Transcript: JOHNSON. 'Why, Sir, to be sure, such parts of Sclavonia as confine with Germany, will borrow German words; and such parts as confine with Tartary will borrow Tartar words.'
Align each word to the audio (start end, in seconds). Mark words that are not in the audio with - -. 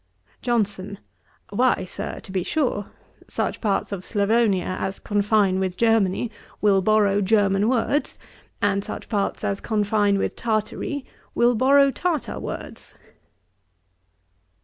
JOHNSON. 0.41 0.97
'Why, 1.51 1.85
Sir, 1.85 2.19
to 2.21 2.31
be 2.31 2.41
sure, 2.41 2.87
such 3.27 3.61
parts 3.61 3.91
of 3.91 4.03
Sclavonia 4.03 4.75
as 4.79 4.97
confine 4.97 5.59
with 5.59 5.77
Germany, 5.77 6.31
will 6.59 6.81
borrow 6.81 7.21
German 7.21 7.69
words; 7.69 8.17
and 8.63 8.83
such 8.83 9.07
parts 9.09 9.43
as 9.43 9.61
confine 9.61 10.17
with 10.17 10.35
Tartary 10.35 11.05
will 11.35 11.53
borrow 11.53 11.91
Tartar 11.91 12.39
words.' 12.39 12.95